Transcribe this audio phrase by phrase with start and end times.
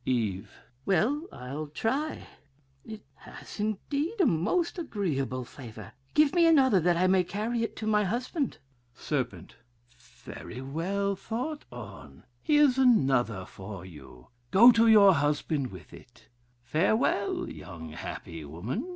[0.03, 0.49] "Eve.
[0.83, 2.25] Well, I'll try.
[2.83, 5.91] It has, indeed, a most agreeable flavor.
[6.15, 8.57] Give me another that I may carry it to my husband.
[8.97, 9.51] "Serp.
[9.95, 16.25] Very well thought on; here's another for you: go to your husband with it.
[16.63, 17.45] Farewell,
[17.93, 18.87] happy young woman.